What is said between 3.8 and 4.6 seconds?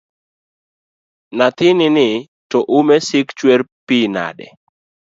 pi nade?